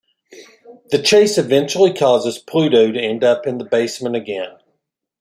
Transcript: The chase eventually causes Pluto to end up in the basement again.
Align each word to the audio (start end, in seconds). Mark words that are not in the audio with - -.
The 0.89 0.97
chase 0.99 1.37
eventually 1.37 1.93
causes 1.93 2.39
Pluto 2.39 2.91
to 2.91 2.99
end 2.99 3.23
up 3.23 3.45
in 3.45 3.59
the 3.59 3.65
basement 3.65 4.15
again. 4.15 4.57